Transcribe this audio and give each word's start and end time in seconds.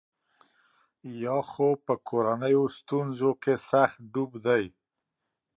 یا 1.23 1.37
خو 1.49 1.69
په 1.85 1.93
کورنیو 2.07 2.63
ستونزو 2.77 3.31
کې 3.41 3.53
سخت 3.69 3.97
ډوب 4.11 4.31
دی. 4.45 4.63